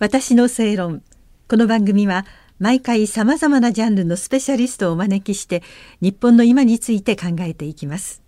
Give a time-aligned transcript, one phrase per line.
[0.00, 1.02] 私の正論。
[1.48, 2.26] この番組は
[2.58, 5.62] 毎回さまざまなジャンルのスペシャリストをお招きして
[6.00, 8.20] 日本の今について考えていきます。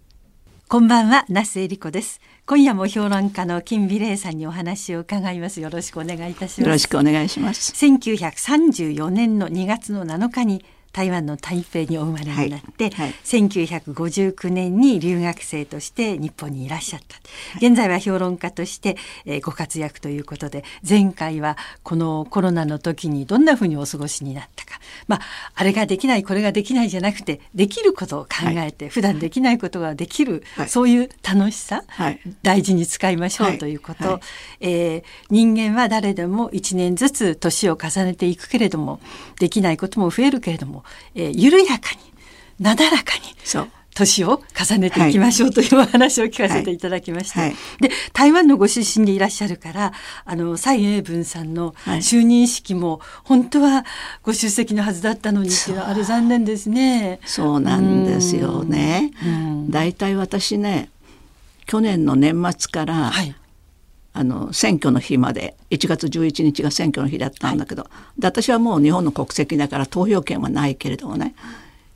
[0.68, 2.20] こんばんは那須恵理子です。
[2.46, 5.60] 今夜も評論家の金美玲さんにお話を伺います。
[5.60, 6.60] よろしくお願いいたします。
[6.60, 7.72] よろしくお願いします。
[7.72, 10.64] 1934年の2月の7日に
[10.96, 17.20] 台湾の台北にお生まれになって、はいはい、1959年に留学生として日本にいらっしゃった、は
[17.60, 18.96] い、現在は評論家として、
[19.26, 24.80] えー、ご活躍ということで前回はこのコロナの時にどんなふうにお過ごしになったか。
[25.06, 25.20] まあ
[25.54, 31.84] あれができないこれができないじゃなくてできることを考えて、はい、普段できないことができる、そういう楽しさ、
[32.42, 34.20] 大事に使いましょうということ、はい、
[34.60, 39.00] えー、人間は誰でも1年ずつ年を重ねていくけれども
[39.38, 42.00] できないことも増えるけれどもえー、緩やかに
[42.60, 43.36] なだらかに
[43.96, 47.40] 年を重ねていきましょうというお話を聞かせていただきました。
[47.40, 47.48] はい。
[47.50, 49.92] はい、で台湾のご出身でいらっしゃるから
[50.24, 53.86] あの蔡英文さんの就任式も本当は
[54.22, 57.20] ご出席のはずだったのにっていうのはあれ残念ですね。
[57.24, 59.12] そうなんですよね。
[59.70, 60.90] 大体私ね
[61.64, 63.34] 去年の年末から、はい
[64.18, 71.34] あの選挙の日まで1月11日が選挙の日だったんだけど、はい、で私はもう日本の国籍だから投票権はないけれどもね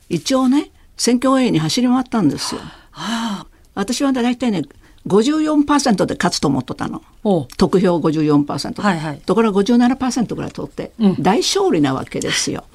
[0.07, 2.61] 一応ね選挙応援に走り回ったんですよ。
[2.91, 4.61] はあ、私は大体ね
[5.07, 7.01] 54%で勝つと思っとったの。
[7.57, 12.65] 得票54%、はいはい、ところが57%ぐらい取って、うん、大勝利なわけですよ。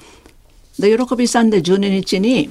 [0.77, 2.49] で喜びさんで12日に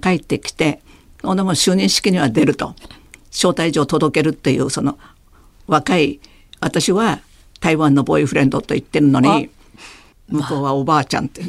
[0.00, 0.80] 帰ってきて
[1.24, 2.76] ほんでも就任式には出ると。
[3.32, 4.98] 招待状届けるっていうその
[5.70, 6.18] 若い
[6.60, 7.20] 私は
[7.60, 9.50] 台湾のボーイフレンドと言ってるのに
[10.28, 11.42] 向こうはおばあちゃんって。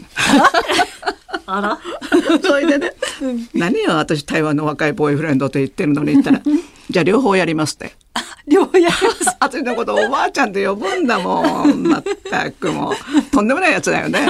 [1.48, 1.80] あら。
[2.42, 2.94] それでね
[3.56, 6.42] 「何よ私台湾の若いボーイフレンドと言ってるのに」言ったら
[6.90, 7.94] 「じゃあ両方やります」って。
[8.48, 9.26] 両方やります。
[9.42, 11.84] 私のことおばあちゃんって呼ぶんだもん。
[11.84, 12.94] まったくもう。
[13.32, 14.28] とんでもないやつだよね。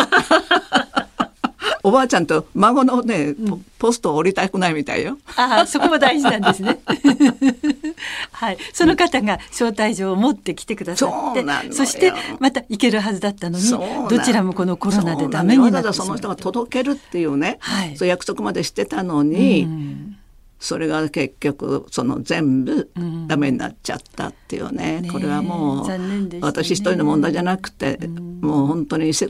[1.83, 3.35] おばあちゃんと孫のね、
[3.79, 5.17] ポストを降りたくないみたいよ。
[5.35, 6.79] ああ、そこも大事なんですね。
[8.31, 13.69] はい、その方が招待状を持ってきてくださってそしてまた行けるはずだったのに
[14.09, 20.17] どちらもこのコロナでダメになってその人が届けるっていうね、はい、そう約束までしてたのに、うん
[20.61, 22.91] それが結局その全部
[23.27, 25.01] ダメになっちゃったっていうね。
[25.03, 29.25] うん、これはもう、ね、私一人の問題じゃなくて、うん、もう本当にそ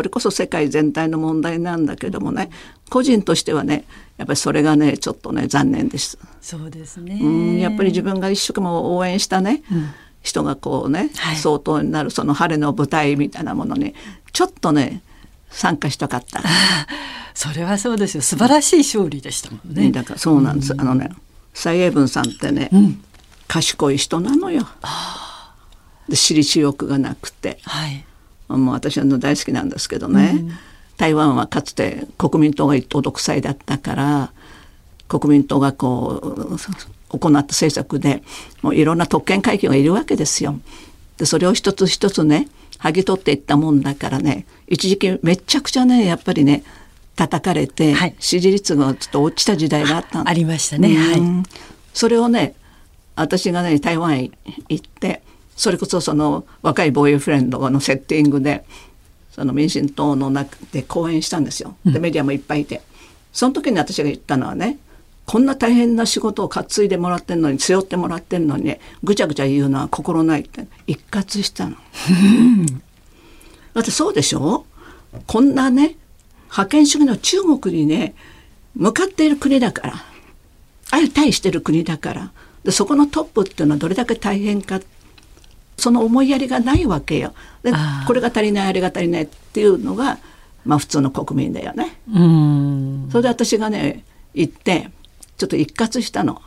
[0.00, 2.50] れこそ世界全体の問題なんだけどもね
[2.88, 3.84] 個人としてはね
[4.16, 6.18] やっぱりそれがねちょっとね残念です。
[6.40, 9.64] そうですね、うん、やっぱり自分が一生懸命応援したね、
[10.22, 13.92] 人がこうね、はい、相当になるその晴れの舞台みたいなものに
[14.32, 15.02] ちょっとね
[15.50, 16.42] 参加したかった。
[17.34, 18.22] それはそうですよ。
[18.22, 19.90] 素晴らしい勝利でしたもんね。
[19.90, 21.10] だからそうなんです、うん、あのね
[21.52, 23.02] 蔡英文さんってね、うん、
[23.46, 24.66] 賢い人なのよ。
[26.08, 28.04] で私利私欲がなくて、はい、
[28.48, 30.52] もう私は大好きなんですけどね、うん、
[30.96, 34.32] 台湾はかつて国民党が一党独裁だったから
[35.08, 38.22] 国民党がこう行った政策で
[38.62, 40.58] もういろんな特権階級がいるわけですよ。
[41.18, 46.64] でそれを一つ一つね剥ぎ取っていったもんだからね一時期めちゃくちゃねやっぱりね
[47.14, 51.20] 叩かれて、はい、支持率がちょっと落ちた時代があったありましたね、はい、
[51.94, 52.54] それをね
[53.14, 54.30] 私がね台湾へ
[54.68, 55.22] 行って
[55.56, 58.64] それこそその若いボーイフレンドのセッティングで
[59.30, 61.76] その民進党の中で講演したんですよ。
[61.84, 62.80] でメディアもいっぱいいて、
[63.34, 64.78] その時に私が言ったのはね
[65.26, 71.76] こんな大変な仕事を担いでもらってんのに背負ってもらってんのにねぐちゃぐちゃ言うのは心ないって一括したの。
[73.74, 74.64] だってそうでしょ？
[75.26, 75.96] こんなね
[76.48, 78.14] 覇権主義の中国にね
[78.74, 79.94] 向かっている国だから
[80.90, 82.32] 相対してる国だから
[82.62, 84.80] でそこのトップっていうのはどれだけ大変か
[85.76, 87.34] その思いやりがないわけよ。
[87.62, 87.72] で
[88.06, 90.18] これが足りないあれが足りないっていうのが
[90.64, 91.98] まあ普通の国民だよね。
[93.10, 94.04] それで私がね
[94.34, 94.90] 行って
[95.36, 96.42] ちょっと一括したの。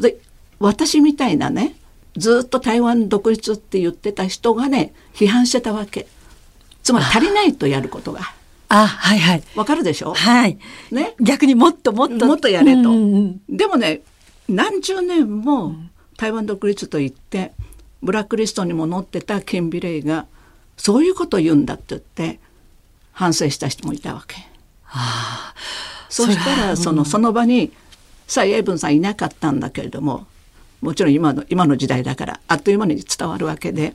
[0.00, 0.16] で
[0.58, 1.76] 私みたいなね
[2.16, 6.06] ずっと台湾独立って言ってた人がね批判してたわけ。
[6.82, 8.20] つまり足りないとやることが。
[8.70, 9.42] あはいはい。
[9.54, 10.14] わかるでしょ？
[10.14, 10.58] はい。
[10.90, 11.14] ね？
[11.20, 12.26] 逆にもっともっと。
[12.26, 12.90] もっとやれと。
[13.48, 14.02] でもね
[14.48, 15.74] 何十年も
[16.16, 17.52] 台湾独立と言って
[18.02, 20.26] ブラックリストにも載ってたケンビレイが
[20.76, 22.40] そういうことを言うんだって言って
[23.12, 24.36] 反省した人もいたわけ。
[24.82, 25.54] はあ、
[26.08, 27.72] そしたらそのその場に
[28.26, 30.26] 蔡英文さんいなかったんだけれども
[30.80, 33.94] もちろん今の今の時代だからあっという間に伝わるわけで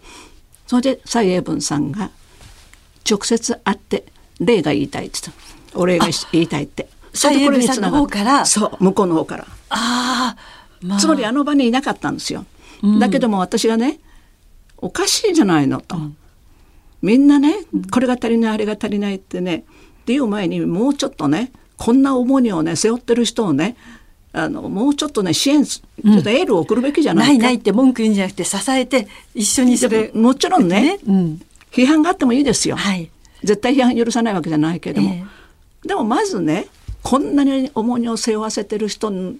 [0.67, 2.11] それで蔡英文さんが
[3.09, 4.05] 直接会って
[4.39, 5.35] 礼が言いたいって言っ
[5.71, 6.87] たお礼が言いたいって。
[7.13, 8.45] 蔡英文さんの方から？
[8.45, 9.45] そう向こうの方から。
[9.69, 10.35] あ
[10.81, 12.45] まあ、つまりあの場にいなかったんですよ。
[12.99, 13.99] だけども私がね
[14.77, 15.95] おかしいじゃないのと。
[15.95, 16.17] うん、
[17.03, 17.55] みんなね
[17.91, 19.57] これが足りないあれが足りないってね
[20.01, 21.51] っていう前にもうちょっとね
[21.83, 23.75] こんな重荷をね背負ってる人をね
[24.31, 31.41] あのもうちょっとね支援ちょっとエールを送るべきじゃないか、ないないって文句言うんじゃなくて支えて一緒にそれもちろんねうん。
[31.71, 33.09] 批判があってもいいですよ、はい。
[33.43, 35.25] 絶対批判許さないわけじゃないけれども、え
[35.85, 36.67] でもまずね
[37.01, 39.39] こんなに重荷を背負わせてる人に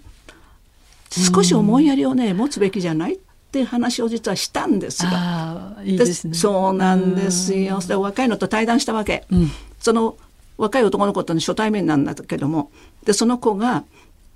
[1.10, 3.18] 少し思いやりをね、持つべきじゃないっ
[3.54, 5.12] ていう話を実はしたんですよ。
[5.14, 6.34] ああいいですね。
[6.34, 7.80] そうなんですよ。
[7.80, 9.24] で若いのと対談したわけ。
[9.32, 9.52] うん。
[9.80, 10.18] その
[10.58, 12.72] 若い男の子との初対面なんだけども
[13.06, 13.84] でその子が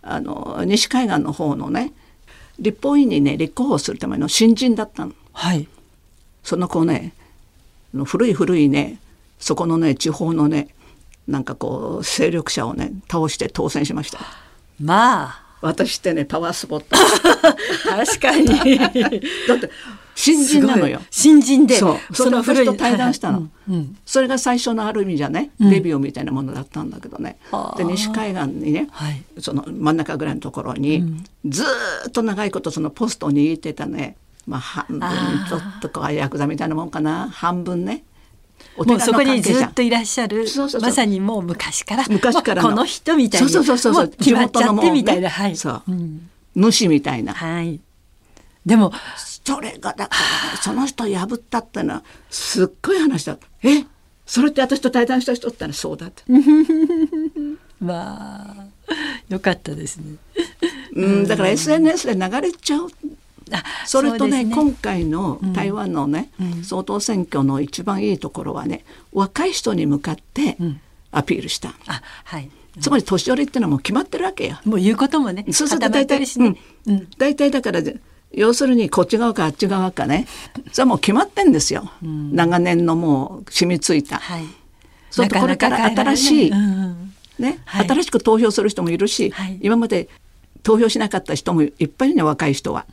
[0.01, 1.93] あの西海岸の方のね
[2.59, 5.13] 立法院にね立候補するための新人だったの。
[5.33, 5.67] はい
[6.43, 7.13] その子ね
[8.05, 8.99] 古い古いね
[9.37, 10.69] そこのね地方のね
[11.27, 14.19] なんかこう勢力者をね倒して当選しました。
[14.79, 16.95] まあ私ってねパワースポット
[17.83, 18.91] 確かに だっ
[19.59, 19.69] て
[20.17, 20.99] 新人なのよ。
[21.11, 21.75] 新人で。
[21.75, 22.15] そう。
[22.15, 23.97] その私と対談したの、はいはいうん。
[24.03, 25.69] それが最初のある意味じゃね、うん。
[25.69, 27.37] デビューみたいなものだったんだけどね。
[27.77, 29.23] で西海岸にね、はい。
[29.39, 31.23] その真ん中ぐらいのところに、うん。
[31.45, 34.17] ずーっと長いことそのポストを握ってたね。
[34.47, 35.01] まあ半分
[35.47, 37.29] ちょっとこうヤクザみたいなもんかな。
[37.29, 38.03] 半分ね。
[38.75, 40.47] おもうそこにずっといらっしゃる。
[40.81, 42.05] まさにもう昔から。
[42.09, 44.05] 昔からこの人みたいにそうそうそうそう。
[44.07, 45.55] も決まっちゃってみたいな、はい。
[45.55, 45.83] そう。
[45.87, 46.27] うん。
[46.55, 47.35] 主みたいな。
[47.35, 47.79] はい。
[48.65, 48.91] でも
[49.47, 53.37] それがだからねその人破ったってのはすっごい話だ。
[53.63, 53.85] え
[54.25, 56.23] それって私と対談した人ってのはそうだって、
[57.79, 58.55] まあ
[59.29, 60.15] よかったですね。
[60.95, 62.89] うん、だから SNS で流れちゃう。
[63.53, 66.63] あそれとねうです今回の台湾のね、うん。
[66.65, 68.83] 総統選挙の一番いいところはね
[69.13, 70.81] 若い人に向かってうん。
[71.11, 72.49] アピールした、あはい。
[72.81, 74.59] つまり年寄りってのはもう決まってるわけよ。
[74.65, 77.07] もう言うこともねそうすると大体、ね、うん。
[77.17, 80.27] 大体だからで要するにこっち側かあっち側かね。
[80.71, 84.17] それはもう決まってんですよ、ん長年のもう染みついた。
[84.17, 84.43] はい。
[85.09, 87.13] そうこれから新しいうんうん。
[87.39, 87.87] ね、はい。
[87.87, 89.57] 新しく投票する人もいるし、はい。
[89.61, 90.09] 今まで
[90.63, 92.85] 投票しなかった人もいっぱいいるね若い人は。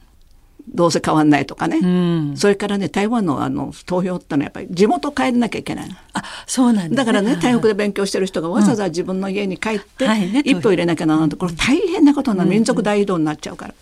[0.67, 1.87] どうせ変わんないとかね、う
[2.33, 2.37] ん。
[2.37, 10.07] それからね台湾のあの投票ってのはやっぱり地元帰らなきゃいけないあそうなんですだからねはい台北で勉強してる人がわざわざ自分の家に帰って
[10.45, 12.51] 一歩入れなきゃならないとこれ大変なことになる。
[12.51, 13.75] 民族大移動になっちゃうから、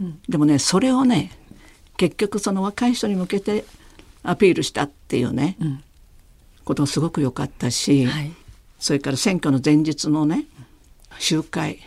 [0.00, 1.30] うんでもねそれをね
[1.96, 3.64] 結局その若い人に向けて
[4.22, 5.84] アピールしたっていうね、うん
[6.68, 8.30] ことがすごく良かったし、はい。
[8.78, 10.44] それから選挙の前日のね
[11.18, 11.78] 集会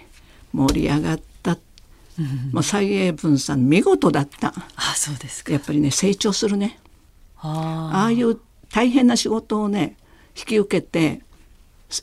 [0.54, 1.60] 盛り上がった、
[2.52, 4.56] もう蔡英文さん見事だった。
[4.76, 5.54] あそうですか。
[5.54, 6.80] やっぱりね成長するね。
[7.38, 8.40] あああいう
[8.74, 9.98] 大変な仕事をね
[10.36, 11.22] 引き受けて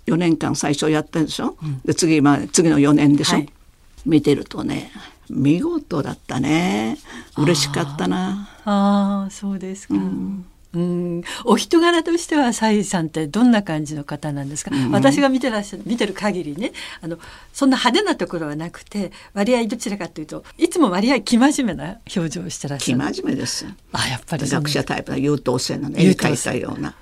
[0.06, 3.49] 4年間最初やったでしょ、で次、まあ、次の4年でしょ、はい。
[4.06, 4.93] 見てるとね
[5.30, 6.98] 見事だったね。
[7.36, 8.48] 嬉しかったな。
[8.64, 9.94] ああそうですか。
[10.75, 16.72] うん、お人柄としてはサイさんってどんな感じの方なんですか、私が見てらっしゃる見てる限りね。
[17.00, 17.19] あの
[17.54, 23.14] そんな派手なところはなくて割合どちらかというといつも割合生真面目な表情をしてらっし生ゃる。
[23.14, 23.64] 真面目です。
[23.64, 26.94] よあやっぱり学者タイプな優等生なの絵に描いたような。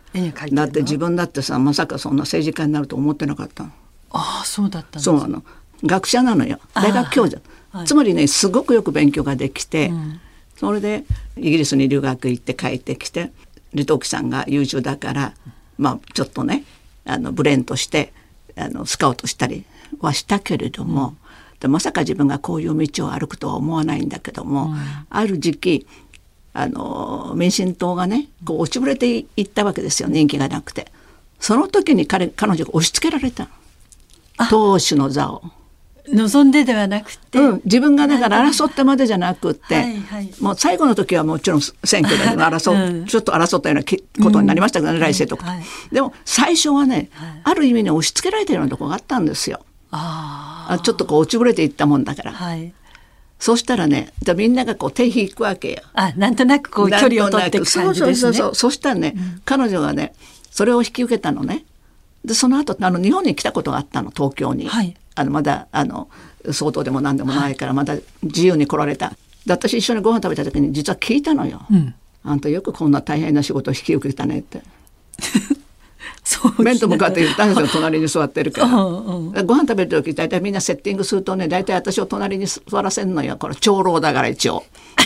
[0.52, 3.70] だって自分だってさまさかそんな政治家になると思ってなかったの。
[4.12, 5.42] ああそうだったんですそうなの。
[5.82, 6.60] 学者なのよ。
[6.72, 7.42] 大学教授、
[7.76, 7.86] はい。
[7.86, 10.20] つまりねすごくよく勉強ができて、うん。
[10.56, 11.04] それで
[11.36, 13.30] イギリスに留学行って帰ってきて
[13.72, 15.34] 李登輝さんが優秀だから
[15.76, 16.64] まあちょっとね
[17.04, 18.12] あのブレーンとして
[18.56, 19.64] あのスカウトしたり
[20.00, 21.14] はしたけれども、
[21.60, 24.74] でまさか自分がこういう道を歩くとは思わないんだけども、
[25.10, 25.86] ある時期
[26.54, 30.90] あの民進党がねこう落ちぶれていったわけですよ人気がなくて。
[31.38, 33.48] その時に彼彼女が押し付けられた
[34.48, 35.42] 党首の座を。
[36.12, 40.30] 望んでではなくて、うん、自分がだから争ったまでじゃなくって、はいはい。
[40.40, 43.06] もう最後の時はもちろん選挙で争う、うん。
[43.06, 45.64] ちょっと争ったようなきことになりましたけどね、来世とか、はい。
[45.92, 47.40] でも最初はね、はい。
[47.44, 49.60] ある意味ね押し付けられてるようなところがあったんですよ。
[49.90, 52.72] ああちょっとこう落ちぶれていったもんだから、あはい。
[53.38, 55.82] そうしたらねじゃあみんながこう手引くわけよ。
[55.92, 58.14] あなんとなくこう距離を取っていく感じですね。
[58.14, 58.54] そうそうそうそう。
[58.54, 60.14] そしたらね、彼女がね
[60.50, 61.65] それを引き受けたのね
[62.26, 64.94] でその後あの日本に来たことがあったの東京に、はい。
[65.14, 66.10] あのまだあの
[66.52, 69.10] 相当でも何でもないからまだ自由に来られた。
[69.46, 71.94] で私一緒にご飯食べた時に実は聞いたのよ、うん。
[72.24, 74.60] あんたよくこんな大変な仕事を引き受けたねって。
[76.24, 78.66] そう面と向かって言ったんですよ隣に座ってるから。
[78.66, 84.64] うんうんご飯食べる時大体みんなセッティングするとね大体私を隣に座らせるのよこれ長老だから一応。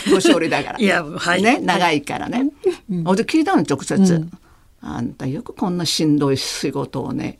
[0.09, 0.79] 年寄りだから。
[0.79, 1.43] いやはい。
[1.43, 2.47] ね長いからね、
[3.05, 4.27] ほんで聞いたの直接、
[4.81, 7.39] あんたよくこんなしんどい仕事をね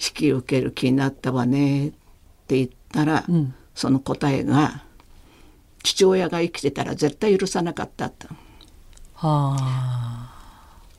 [0.00, 1.90] 引き受ける気になったわねっ
[2.46, 3.54] て言ったら、ん。
[3.74, 4.82] その答えが
[5.84, 8.26] 父親が生きてたら絶対許さなかったって
[9.14, 10.34] はあ。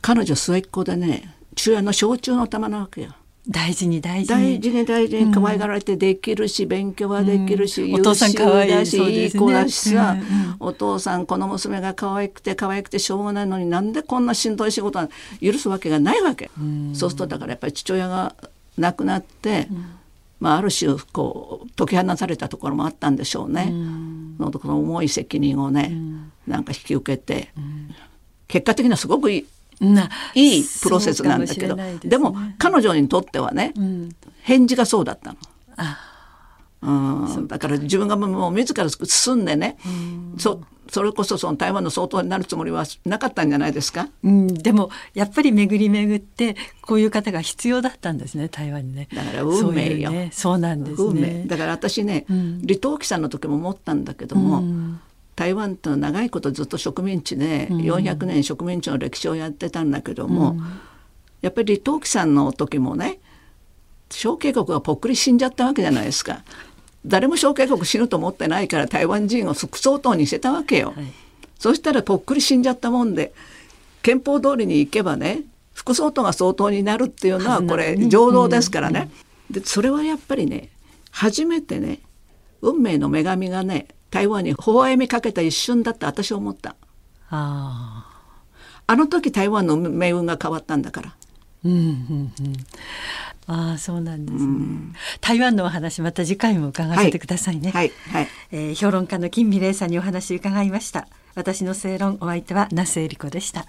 [0.02, 3.16] 彼女末っ子でね父親の象徴の玉なわけよ。
[3.50, 4.60] 大事に大事に。
[4.60, 5.34] 大事に大事に。
[5.34, 15.10] 可愛がられてできるし、うん、勉強はできるし、うん、お父さん可愛いし、ね、いい子だしさ、うんうん、お父さんこの娘が可愛くて可愛くてしょうがないのになんでこんなしんどい仕事は
[15.42, 18.36] 許すわけがないわけ、うん、そうするとだからやっぱり父親が
[18.78, 19.68] 亡くなって、
[20.40, 23.74] まあ、ある種こう解き放たれたところもあったんでしょうね、
[24.40, 25.92] のこの重い責任をね、
[26.48, 27.50] なんか引き受けて、
[28.48, 29.46] 結果的にはすごくいい
[30.36, 31.76] いいプロセスなんだけど。
[31.76, 34.10] で,、ね、でも彼女にとってはね、うん、
[34.42, 35.38] 返事がそうだったの。
[36.82, 49.08] うん、だから自分がもう自ら進んでね、うん、そそれこそその台湾の総統になるつもりはなかったんじゃないですか、うん、でもやっぱり巡り巡ってこういう方が必要だったんですね台湾にね。
[49.14, 51.44] だから運命よ、ね、そうなんですね。
[51.48, 55.02] だから私ね、うん、李登輝さんの時も思ったんだけども、うん
[55.40, 60.60] 台湾と長いことずっと植民地で400年植民地の歴史をやってたんだけども、うん、
[61.40, 63.20] やっぱり李登輝さんの時もね
[64.10, 66.44] 小渓谷がぽっくり死んじゃったわけじゃないですか。
[67.06, 70.92] 誰も小渓谷死ぬと思ってないから台湾人を副総統にしてたわけよ。
[70.94, 71.06] はい、
[71.58, 73.32] そしたらぽっくり死んじゃったもんで
[74.02, 75.44] 憲法通りに行けばね
[75.74, 79.10] 副総統が総統になるっていうのはこれ情動ですからね。
[79.50, 80.68] でそれはやっぱりね
[81.12, 82.00] 初めてね
[82.62, 86.76] 運命の女神がね台湾に微笑みかけた一瞬だって私は思った。
[87.30, 88.06] あ
[88.88, 91.16] あの時台湾の命運が変わったんだから。
[91.66, 92.54] うんうんうん。
[93.48, 101.08] ああそうなんですね、うん、台湾のお話また次回も伺わせてくださいね、はいはい、はい、えー、評論家の金美玲さんにお話伺いました。
[101.36, 103.66] 私の正論お相手は那須恵理子でした